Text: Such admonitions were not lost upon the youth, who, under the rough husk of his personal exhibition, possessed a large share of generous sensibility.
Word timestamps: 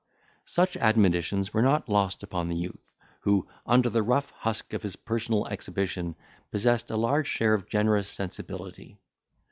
Such 0.47 0.75
admonitions 0.77 1.53
were 1.53 1.61
not 1.61 1.87
lost 1.87 2.23
upon 2.23 2.47
the 2.49 2.55
youth, 2.55 2.91
who, 3.19 3.47
under 3.67 3.87
the 3.87 4.01
rough 4.01 4.31
husk 4.31 4.73
of 4.73 4.81
his 4.81 4.95
personal 4.95 5.45
exhibition, 5.45 6.15
possessed 6.49 6.89
a 6.89 6.97
large 6.97 7.27
share 7.27 7.53
of 7.53 7.69
generous 7.69 8.09
sensibility. 8.09 8.97